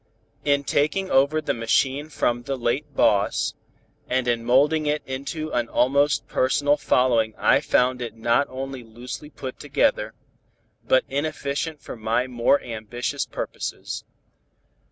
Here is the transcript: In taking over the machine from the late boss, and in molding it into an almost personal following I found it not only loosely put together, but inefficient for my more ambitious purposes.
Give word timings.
In 0.43 0.63
taking 0.63 1.11
over 1.11 1.41
the 1.41 1.53
machine 1.53 2.09
from 2.09 2.41
the 2.41 2.57
late 2.57 2.95
boss, 2.95 3.53
and 4.09 4.27
in 4.27 4.43
molding 4.43 4.87
it 4.87 5.03
into 5.05 5.51
an 5.51 5.69
almost 5.69 6.27
personal 6.27 6.75
following 6.75 7.35
I 7.37 7.59
found 7.59 8.01
it 8.01 8.15
not 8.17 8.47
only 8.49 8.81
loosely 8.83 9.29
put 9.29 9.59
together, 9.59 10.15
but 10.83 11.05
inefficient 11.07 11.83
for 11.83 11.95
my 11.95 12.25
more 12.25 12.59
ambitious 12.63 13.27
purposes. 13.27 14.03